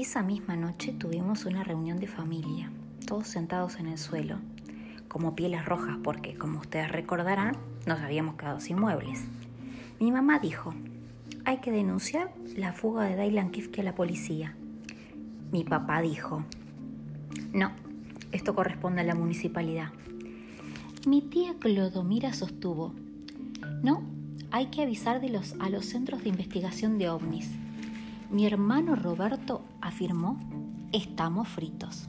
Esa 0.00 0.22
misma 0.22 0.56
noche 0.56 0.94
tuvimos 0.94 1.44
una 1.44 1.62
reunión 1.62 1.98
de 1.98 2.06
familia, 2.06 2.72
todos 3.06 3.26
sentados 3.26 3.76
en 3.76 3.86
el 3.86 3.98
suelo, 3.98 4.38
como 5.08 5.36
pieles 5.36 5.66
rojas 5.66 5.98
porque, 6.02 6.38
como 6.38 6.60
ustedes 6.60 6.90
recordarán, 6.90 7.58
nos 7.86 8.00
habíamos 8.00 8.36
quedado 8.36 8.60
sin 8.60 8.80
muebles. 8.80 9.22
Mi 10.00 10.10
mamá 10.10 10.38
dijo, 10.38 10.72
hay 11.44 11.58
que 11.58 11.70
denunciar 11.70 12.32
la 12.56 12.72
fuga 12.72 13.04
de 13.04 13.22
Dylan 13.22 13.50
Kifke 13.50 13.82
a 13.82 13.84
la 13.84 13.94
policía. 13.94 14.56
Mi 15.52 15.64
papá 15.64 16.00
dijo, 16.00 16.46
no, 17.52 17.70
esto 18.32 18.54
corresponde 18.54 19.02
a 19.02 19.04
la 19.04 19.14
municipalidad. 19.14 19.90
Mi 21.06 21.20
tía 21.20 21.56
Clodomira 21.58 22.32
sostuvo, 22.32 22.94
no, 23.82 24.02
hay 24.50 24.68
que 24.68 24.80
avisar 24.80 25.20
a 25.60 25.68
los 25.68 25.84
centros 25.84 26.22
de 26.22 26.30
investigación 26.30 26.96
de 26.96 27.10
ovnis. 27.10 27.50
Mi 28.30 28.46
hermano 28.46 28.94
Roberto 28.94 29.62
afirmó, 29.80 30.38
estamos 30.92 31.48
fritos. 31.48 32.08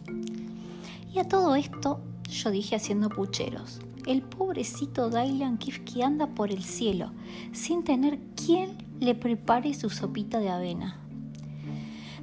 Y 1.12 1.18
a 1.18 1.28
todo 1.28 1.56
esto 1.56 2.00
yo 2.30 2.52
dije 2.52 2.76
haciendo 2.76 3.10
pucheros, 3.10 3.82
el 4.06 4.22
pobrecito 4.22 5.10
Dylan 5.10 5.58
Kifke 5.58 6.04
anda 6.04 6.28
por 6.28 6.52
el 6.52 6.64
cielo 6.64 7.12
sin 7.54 7.84
tener 7.84 8.20
quien 8.36 8.78
le 9.00 9.16
prepare 9.16 9.74
su 9.74 9.90
sopita 9.90 10.40
de 10.40 10.50
avena. 10.50 11.00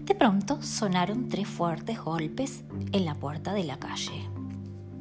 De 0.04 0.14
pronto 0.14 0.62
sonaron 0.62 1.28
tres 1.28 1.48
fuertes 1.48 2.00
golpes 2.00 2.62
en 2.92 3.04
la 3.04 3.16
puerta 3.16 3.52
de 3.52 3.64
la 3.64 3.80
calle. 3.80 4.28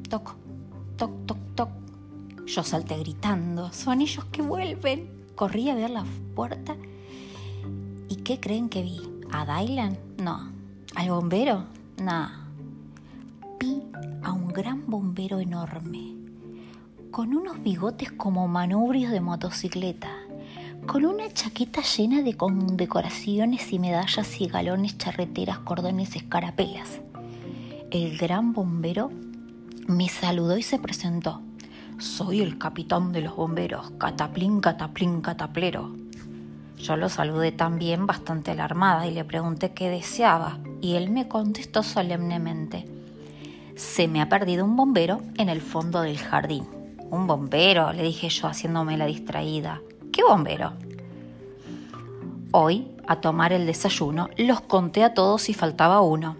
Toc, 0.08 0.34
toc, 0.96 1.12
toc, 1.24 1.38
toc. 1.54 1.70
Yo 2.46 2.64
salté 2.64 2.98
gritando, 2.98 3.72
son 3.72 4.00
ellos 4.00 4.24
que 4.32 4.42
vuelven. 4.42 5.16
Corrí 5.36 5.70
a 5.70 5.76
ver 5.76 5.90
la 5.90 6.04
puerta 6.34 6.74
¿Y 6.74 6.87
qué 8.28 8.38
creen 8.38 8.68
que 8.68 8.82
vi? 8.82 9.00
¿A 9.32 9.46
Dylan? 9.46 9.96
No. 10.18 10.52
¿Al 10.94 11.08
bombero? 11.08 11.64
No. 11.96 12.28
Vi 13.58 13.82
a 14.22 14.32
un 14.32 14.48
gran 14.48 14.84
bombero 14.86 15.38
enorme, 15.38 16.14
con 17.10 17.34
unos 17.34 17.62
bigotes 17.62 18.12
como 18.12 18.46
manubrios 18.46 19.12
de 19.12 19.22
motocicleta, 19.22 20.10
con 20.86 21.06
una 21.06 21.32
chaqueta 21.32 21.80
llena 21.80 22.20
de 22.20 22.36
condecoraciones 22.36 23.72
y 23.72 23.78
medallas 23.78 24.38
y 24.42 24.46
galones, 24.46 24.98
charreteras, 24.98 25.60
cordones, 25.60 26.14
escarapelas. 26.14 27.00
El 27.90 28.18
gran 28.18 28.52
bombero 28.52 29.10
me 29.86 30.10
saludó 30.10 30.58
y 30.58 30.62
se 30.62 30.78
presentó. 30.78 31.40
Soy 31.96 32.42
el 32.42 32.58
capitán 32.58 33.10
de 33.10 33.22
los 33.22 33.34
bomberos, 33.34 33.90
cataplín, 33.92 34.60
cataplín, 34.60 35.22
cataplero. 35.22 36.07
Yo 36.80 36.96
lo 36.96 37.08
saludé 37.08 37.52
también 37.52 38.06
bastante 38.06 38.52
alarmada 38.52 39.06
y 39.06 39.10
le 39.12 39.24
pregunté 39.24 39.72
qué 39.72 39.90
deseaba 39.90 40.58
y 40.80 40.94
él 40.94 41.10
me 41.10 41.28
contestó 41.28 41.82
solemnemente. 41.82 42.86
Se 43.74 44.08
me 44.08 44.22
ha 44.22 44.28
perdido 44.28 44.64
un 44.64 44.76
bombero 44.76 45.20
en 45.36 45.48
el 45.48 45.60
fondo 45.60 46.02
del 46.02 46.18
jardín. 46.18 46.66
Un 47.10 47.26
bombero, 47.26 47.92
le 47.92 48.02
dije 48.02 48.28
yo 48.28 48.46
haciéndome 48.46 48.96
la 48.96 49.06
distraída. 49.06 49.80
¿Qué 50.12 50.22
bombero? 50.22 50.72
Hoy, 52.52 52.88
a 53.06 53.20
tomar 53.20 53.52
el 53.52 53.66
desayuno, 53.66 54.28
los 54.36 54.60
conté 54.60 55.04
a 55.04 55.14
todos 55.14 55.48
y 55.48 55.54
faltaba 55.54 56.00
uno. 56.00 56.36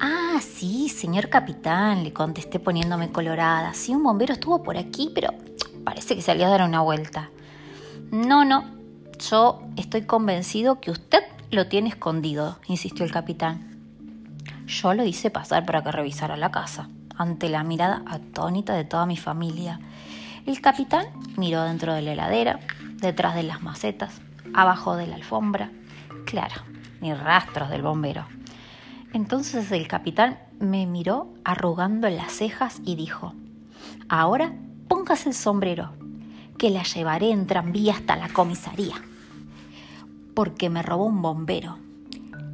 Ah, 0.00 0.40
sí, 0.40 0.88
señor 0.88 1.28
capitán, 1.28 2.04
le 2.04 2.12
contesté 2.12 2.58
poniéndome 2.58 3.10
colorada. 3.10 3.74
Sí, 3.74 3.94
un 3.94 4.02
bombero 4.02 4.32
estuvo 4.32 4.62
por 4.62 4.76
aquí, 4.76 5.10
pero 5.14 5.30
parece 5.84 6.16
que 6.16 6.22
salió 6.22 6.46
a 6.46 6.50
dar 6.50 6.62
una 6.62 6.80
vuelta. 6.80 7.30
No, 8.10 8.44
no, 8.44 8.79
yo 9.20 9.60
estoy 9.76 10.02
convencido 10.02 10.80
que 10.80 10.90
usted 10.90 11.22
lo 11.50 11.66
tiene 11.66 11.90
escondido, 11.90 12.58
insistió 12.66 13.04
el 13.04 13.12
capitán. 13.12 13.76
Yo 14.66 14.94
lo 14.94 15.04
hice 15.04 15.30
pasar 15.30 15.66
para 15.66 15.82
que 15.82 15.92
revisara 15.92 16.36
la 16.36 16.50
casa, 16.50 16.88
ante 17.16 17.48
la 17.48 17.62
mirada 17.62 18.02
atónita 18.06 18.74
de 18.74 18.84
toda 18.84 19.06
mi 19.06 19.16
familia. 19.16 19.78
El 20.46 20.60
capitán 20.60 21.06
miró 21.36 21.62
dentro 21.64 21.92
de 21.92 22.02
la 22.02 22.12
heladera, 22.12 22.60
detrás 22.96 23.34
de 23.34 23.42
las 23.42 23.62
macetas, 23.62 24.20
abajo 24.54 24.96
de 24.96 25.06
la 25.06 25.16
alfombra. 25.16 25.70
Claro, 26.24 26.62
ni 27.00 27.12
rastros 27.12 27.68
del 27.68 27.82
bombero. 27.82 28.26
Entonces 29.12 29.70
el 29.72 29.86
capitán 29.86 30.38
me 30.60 30.86
miró 30.86 31.28
arrugando 31.44 32.08
las 32.08 32.32
cejas 32.32 32.80
y 32.84 32.94
dijo, 32.94 33.34
ahora 34.08 34.54
póngase 34.88 35.28
el 35.30 35.34
sombrero, 35.34 35.92
que 36.58 36.70
la 36.70 36.84
llevaré 36.84 37.30
en 37.30 37.46
tranvía 37.46 37.94
hasta 37.94 38.16
la 38.16 38.28
comisaría 38.28 38.94
porque 40.40 40.70
me 40.70 40.80
robó 40.80 41.04
un 41.04 41.20
bombero. 41.20 41.76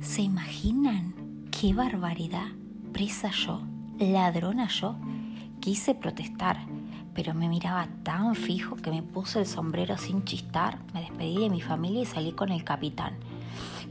¿Se 0.02 0.20
imaginan 0.20 1.14
qué 1.52 1.72
barbaridad? 1.72 2.48
Presa 2.92 3.30
yo, 3.30 3.62
ladrona 4.00 4.66
yo. 4.66 4.96
Quise 5.60 5.94
protestar, 5.94 6.58
pero 7.14 7.32
me 7.32 7.48
miraba 7.48 7.86
tan 8.02 8.34
fijo 8.34 8.74
que 8.74 8.90
me 8.90 9.04
puse 9.04 9.38
el 9.38 9.46
sombrero 9.46 9.96
sin 9.98 10.24
chistar, 10.24 10.80
me 10.94 11.02
despedí 11.02 11.38
de 11.38 11.48
mi 11.48 11.60
familia 11.60 12.02
y 12.02 12.06
salí 12.06 12.32
con 12.32 12.50
el 12.50 12.64
capitán, 12.64 13.14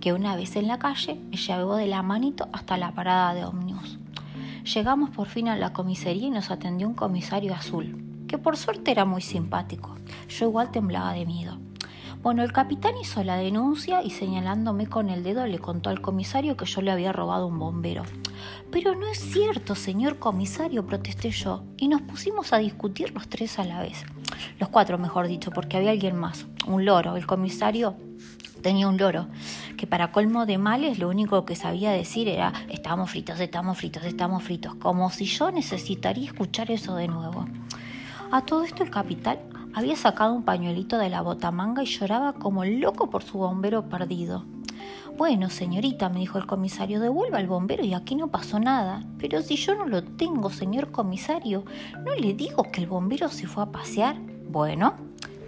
que 0.01 0.11
una 0.11 0.35
vez 0.35 0.57
en 0.57 0.67
la 0.67 0.77
calle 0.77 1.17
me 1.31 1.37
llevó 1.37 1.77
de 1.77 1.87
la 1.87 2.01
manito 2.01 2.49
hasta 2.51 2.75
la 2.75 2.91
parada 2.91 3.33
de 3.33 3.45
ómnibus. 3.45 3.97
Llegamos 4.73 5.11
por 5.11 5.29
fin 5.29 5.47
a 5.47 5.55
la 5.55 5.71
comisaría 5.71 6.27
y 6.27 6.31
nos 6.31 6.51
atendió 6.51 6.85
un 6.85 6.95
comisario 6.95 7.55
azul, 7.55 8.25
que 8.27 8.37
por 8.37 8.57
suerte 8.57 8.91
era 8.91 9.05
muy 9.05 9.21
simpático. 9.21 9.95
Yo 10.27 10.47
igual 10.47 10.69
temblaba 10.69 11.13
de 11.13 11.25
miedo. 11.25 11.64
Bueno, 12.25 12.41
el 12.41 12.53
capitán 12.53 12.97
hizo 12.99 13.23
la 13.23 13.37
denuncia 13.37 14.01
y 14.01 14.09
señalándome 14.09 14.87
con 14.87 15.11
el 15.11 15.21
dedo 15.21 15.45
le 15.45 15.59
contó 15.59 15.91
al 15.91 16.01
comisario 16.01 16.57
que 16.57 16.65
yo 16.65 16.81
le 16.81 16.89
había 16.89 17.11
robado 17.11 17.45
un 17.45 17.59
bombero. 17.59 18.01
Pero 18.71 18.95
no 18.95 19.05
es 19.05 19.19
cierto, 19.19 19.75
señor 19.75 20.17
comisario, 20.17 20.87
protesté 20.87 21.29
yo, 21.29 21.63
y 21.77 21.87
nos 21.87 22.01
pusimos 22.01 22.51
a 22.51 22.57
discutir 22.57 23.13
los 23.13 23.27
tres 23.27 23.59
a 23.59 23.63
la 23.63 23.79
vez. 23.79 24.03
Los 24.59 24.69
cuatro, 24.69 24.97
mejor 24.97 25.27
dicho, 25.27 25.51
porque 25.51 25.77
había 25.77 25.91
alguien 25.91 26.15
más, 26.15 26.47
un 26.65 26.83
loro. 26.83 27.15
El 27.15 27.27
comisario 27.27 27.95
tenía 28.63 28.87
un 28.87 28.97
loro, 28.97 29.27
que 29.77 29.85
para 29.85 30.11
colmo 30.11 30.47
de 30.47 30.57
males 30.57 30.97
lo 30.97 31.09
único 31.09 31.45
que 31.45 31.55
sabía 31.55 31.91
decir 31.91 32.27
era 32.27 32.53
estamos 32.69 33.11
fritos, 33.11 33.39
estamos 33.39 33.77
fritos, 33.77 34.03
estamos 34.03 34.41
fritos, 34.41 34.73
como 34.73 35.11
si 35.11 35.25
yo 35.25 35.51
necesitaría 35.51 36.25
escuchar 36.25 36.71
eso 36.71 36.95
de 36.95 37.07
nuevo. 37.07 37.45
A 38.31 38.41
todo 38.41 38.63
esto 38.63 38.81
el 38.81 38.89
capitán 38.89 39.37
había 39.75 39.97
sacado 39.97 40.33
un 40.33 40.43
pañuelito 40.43 40.97
de 40.97 41.09
la 41.09 41.21
botamanga 41.21 41.83
y 41.83 41.85
lloraba 41.85 42.31
como 42.31 42.63
loco 42.63 43.09
por 43.09 43.23
su 43.23 43.37
bombero 43.37 43.89
perdido. 43.89 44.45
Bueno, 45.17 45.49
señorita, 45.49 46.07
me 46.07 46.21
dijo 46.21 46.37
el 46.37 46.45
comisario, 46.45 47.01
devuelva 47.01 47.39
al 47.39 47.47
bombero 47.47 47.83
y 47.83 47.93
aquí 47.93 48.15
no 48.15 48.29
pasó 48.29 48.57
nada. 48.57 49.03
Pero 49.19 49.41
si 49.41 49.57
yo 49.57 49.75
no 49.75 49.85
lo 49.85 50.01
tengo, 50.01 50.49
señor 50.49 50.91
comisario, 50.91 51.65
¿no 52.05 52.15
le 52.15 52.33
digo 52.33 52.63
que 52.71 52.81
el 52.81 52.87
bombero 52.87 53.27
se 53.27 53.47
fue 53.47 53.63
a 53.63 53.71
pasear? 53.71 54.17
Bueno, 54.49 54.93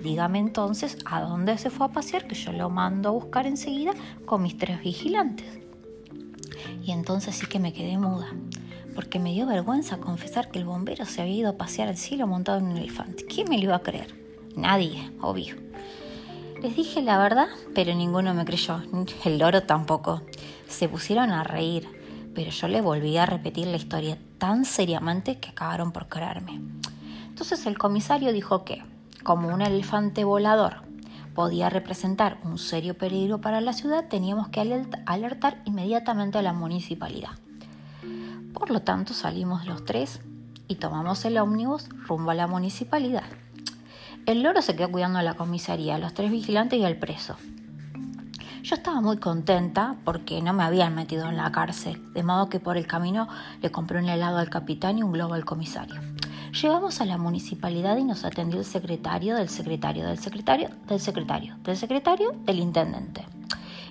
dígame 0.03 0.39
entonces 0.39 0.97
a 1.05 1.21
dónde 1.21 1.57
se 1.57 1.69
fue 1.69 1.85
a 1.85 1.91
pasear, 1.91 2.27
que 2.27 2.35
yo 2.35 2.51
lo 2.51 2.69
mando 2.69 3.09
a 3.09 3.13
buscar 3.13 3.47
enseguida 3.47 3.93
con 4.25 4.43
mis 4.43 4.57
tres 4.57 4.81
vigilantes. 4.81 5.59
Y 6.83 6.91
entonces 6.91 7.33
sí 7.35 7.47
que 7.47 7.59
me 7.59 7.71
quedé 7.71 7.97
muda 7.97 8.27
porque 8.97 9.19
me 9.19 9.31
dio 9.31 9.45
vergüenza 9.45 9.99
confesar 9.99 10.49
que 10.49 10.57
el 10.57 10.65
bombero 10.65 11.05
se 11.05 11.21
había 11.21 11.35
ido 11.35 11.49
a 11.51 11.57
pasear 11.57 11.87
al 11.87 11.97
cielo 11.97 12.25
montado 12.25 12.57
en 12.57 12.65
un 12.65 12.77
elefante. 12.77 13.27
¿Quién 13.27 13.47
me 13.47 13.59
lo 13.59 13.65
iba 13.65 13.75
a 13.75 13.83
creer? 13.83 14.15
Nadie, 14.55 15.11
obvio. 15.21 15.55
Les 16.63 16.75
dije 16.75 17.03
la 17.03 17.19
verdad, 17.19 17.45
pero 17.75 17.93
ninguno 17.93 18.33
me 18.33 18.43
creyó, 18.43 18.81
el 19.23 19.37
loro 19.37 19.61
tampoco. 19.61 20.23
Se 20.67 20.89
pusieron 20.89 21.29
a 21.29 21.43
reír, 21.43 21.87
pero 22.33 22.49
yo 22.49 22.67
le 22.67 22.81
volví 22.81 23.15
a 23.17 23.27
repetir 23.27 23.67
la 23.67 23.77
historia 23.77 24.17
tan 24.39 24.65
seriamente 24.65 25.37
que 25.37 25.49
acabaron 25.49 25.91
por 25.91 26.07
creerme. 26.07 26.59
Entonces 27.27 27.67
el 27.67 27.77
comisario 27.77 28.33
dijo 28.33 28.65
que, 28.65 28.83
como 29.23 29.53
un 29.53 29.61
elefante 29.61 30.23
volador 30.23 30.81
podía 31.35 31.69
representar 31.69 32.39
un 32.43 32.57
serio 32.57 32.97
peligro 32.97 33.41
para 33.41 33.61
la 33.61 33.73
ciudad, 33.73 34.07
teníamos 34.09 34.47
que 34.47 34.59
alertar 35.05 35.61
inmediatamente 35.65 36.39
a 36.39 36.41
la 36.41 36.53
municipalidad. 36.53 37.37
Por 38.57 38.71
lo 38.71 38.81
tanto, 38.81 39.13
salimos 39.13 39.67
los 39.67 39.85
tres 39.85 40.19
y 40.67 40.75
tomamos 40.75 41.23
el 41.25 41.37
ómnibus 41.37 41.89
rumbo 42.07 42.31
a 42.31 42.35
la 42.35 42.47
municipalidad. 42.47 43.23
El 44.25 44.41
loro 44.41 44.63
se 44.63 44.75
quedó 44.75 44.91
cuidando 44.91 45.19
a 45.19 45.23
la 45.23 45.35
comisaría, 45.35 45.99
los 45.99 46.15
tres 46.15 46.31
vigilantes 46.31 46.79
y 46.79 46.83
al 46.83 46.97
preso. 46.97 47.35
Yo 48.63 48.75
estaba 48.75 48.99
muy 48.99 49.17
contenta 49.17 49.95
porque 50.03 50.41
no 50.41 50.53
me 50.53 50.63
habían 50.63 50.95
metido 50.95 51.29
en 51.29 51.37
la 51.37 51.51
cárcel, 51.51 52.01
de 52.13 52.23
modo 52.23 52.49
que 52.49 52.59
por 52.59 52.77
el 52.77 52.87
camino 52.87 53.27
le 53.61 53.71
compré 53.71 53.99
un 53.99 54.09
helado 54.09 54.39
al 54.39 54.49
capitán 54.49 54.97
y 54.97 55.03
un 55.03 55.11
globo 55.11 55.35
al 55.35 55.45
comisario. 55.45 56.01
Llegamos 56.59 56.99
a 56.99 57.05
la 57.05 57.19
municipalidad 57.19 57.95
y 57.97 58.05
nos 58.05 58.25
atendió 58.25 58.59
el 58.59 58.65
secretario 58.65 59.35
del 59.35 59.49
secretario 59.49 60.07
del 60.07 60.17
secretario 60.17 60.69
del 60.87 60.99
secretario 60.99 61.55
del 61.63 61.77
secretario 61.77 62.31
del 62.43 62.59
intendente. 62.59 63.23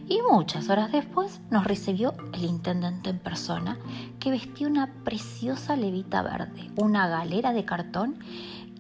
Y 0.08 0.20
muchas 0.30 0.68
horas 0.68 0.92
después 0.92 1.40
nos 1.50 1.64
recibió 1.64 2.14
el 2.32 2.44
intendente 2.44 3.10
en 3.10 3.18
persona, 3.18 3.76
que 4.20 4.30
vestía 4.30 4.68
una 4.68 4.92
preciosa 5.02 5.74
levita 5.74 6.22
verde, 6.22 6.70
una 6.76 7.08
galera 7.08 7.52
de 7.52 7.64
cartón 7.64 8.16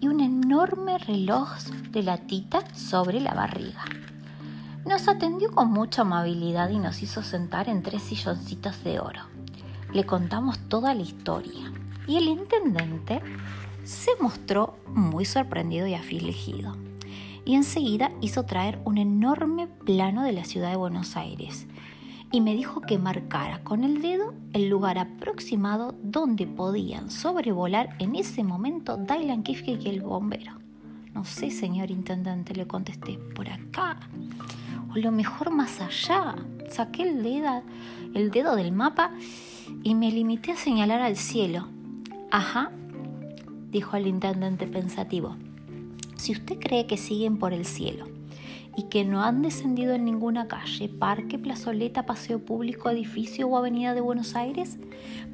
y 0.00 0.06
un 0.06 0.20
enorme 0.20 0.98
reloj 0.98 1.48
de 1.90 2.04
latita 2.04 2.62
sobre 2.74 3.20
la 3.20 3.34
barriga. 3.34 3.84
Nos 4.86 5.08
atendió 5.08 5.50
con 5.50 5.72
mucha 5.72 6.02
amabilidad 6.02 6.70
y 6.70 6.78
nos 6.78 7.02
hizo 7.02 7.22
sentar 7.22 7.68
en 7.68 7.82
tres 7.82 8.02
silloncitos 8.02 8.84
de 8.84 9.00
oro. 9.00 9.22
Le 9.92 10.04
contamos 10.04 10.60
toda 10.68 10.94
la 10.94 11.02
historia 11.02 11.72
y 12.06 12.18
el 12.18 12.28
intendente 12.28 13.20
se 13.82 14.12
mostró 14.20 14.78
muy 14.86 15.24
sorprendido 15.24 15.88
y 15.88 15.94
afligido. 15.94 16.76
Y 17.46 17.54
enseguida 17.54 18.10
hizo 18.20 18.44
traer 18.44 18.80
un 18.84 18.98
enorme 18.98 19.68
plano 19.68 20.24
de 20.24 20.32
la 20.32 20.44
ciudad 20.44 20.70
de 20.70 20.76
Buenos 20.76 21.16
Aires 21.16 21.66
y 22.32 22.40
me 22.40 22.54
dijo 22.54 22.80
que 22.80 22.98
marcara 22.98 23.62
con 23.62 23.84
el 23.84 24.02
dedo 24.02 24.34
el 24.52 24.68
lugar 24.68 24.98
aproximado 24.98 25.94
donde 26.02 26.46
podían 26.46 27.10
sobrevolar 27.10 27.96
en 27.98 28.16
ese 28.16 28.42
momento 28.42 28.96
Dylan 28.96 29.42
Kifke 29.42 29.78
y 29.80 29.88
el 29.88 30.02
bombero. 30.02 30.54
No 31.14 31.24
sé, 31.24 31.50
señor 31.50 31.90
intendente, 31.90 32.54
le 32.54 32.66
contesté, 32.66 33.18
por 33.34 33.48
acá. 33.48 33.96
O 34.92 34.98
lo 34.98 35.12
mejor 35.12 35.50
más 35.50 35.80
allá. 35.80 36.34
Saqué 36.68 37.04
el 37.04 37.22
dedo, 37.22 37.62
el 38.12 38.30
dedo 38.30 38.56
del 38.56 38.72
mapa 38.72 39.12
y 39.82 39.94
me 39.94 40.10
limité 40.10 40.52
a 40.52 40.56
señalar 40.56 41.00
al 41.00 41.16
cielo. 41.16 41.68
Ajá, 42.30 42.70
dijo 43.70 43.96
el 43.96 44.08
intendente 44.08 44.66
pensativo. 44.66 45.36
Si 46.16 46.32
usted 46.32 46.58
cree 46.58 46.86
que 46.86 46.96
siguen 46.96 47.38
por 47.38 47.52
el 47.52 47.64
cielo 47.64 48.06
y 48.76 48.84
que 48.84 49.04
no 49.04 49.22
han 49.22 49.42
descendido 49.42 49.94
en 49.94 50.04
ninguna 50.04 50.48
calle, 50.48 50.88
parque, 50.88 51.38
plazoleta, 51.38 52.04
paseo 52.04 52.38
público, 52.38 52.90
edificio 52.90 53.48
o 53.48 53.56
avenida 53.56 53.94
de 53.94 54.00
Buenos 54.00 54.34
Aires, 54.34 54.78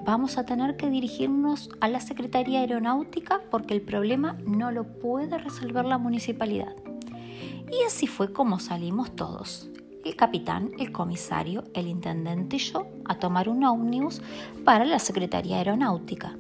vamos 0.04 0.38
a 0.38 0.44
tener 0.44 0.76
que 0.76 0.90
dirigirnos 0.90 1.70
a 1.80 1.88
la 1.88 2.00
Secretaría 2.00 2.60
Aeronáutica 2.60 3.40
porque 3.50 3.74
el 3.74 3.82
problema 3.82 4.36
no 4.46 4.70
lo 4.70 4.84
puede 4.84 5.38
resolver 5.38 5.84
la 5.84 5.98
municipalidad. 5.98 6.74
Y 7.70 7.86
así 7.86 8.06
fue 8.06 8.32
como 8.32 8.60
salimos 8.60 9.16
todos, 9.16 9.70
el 10.04 10.16
capitán, 10.16 10.72
el 10.78 10.92
comisario, 10.92 11.64
el 11.74 11.86
intendente 11.86 12.56
y 12.56 12.58
yo, 12.58 12.86
a 13.04 13.18
tomar 13.18 13.48
un 13.48 13.64
ómnibus 13.64 14.20
para 14.64 14.84
la 14.84 14.98
Secretaría 14.98 15.56
Aeronáutica. 15.56 16.36